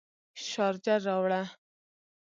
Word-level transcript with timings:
شارجر 0.47 0.99
راوړه 1.07 1.41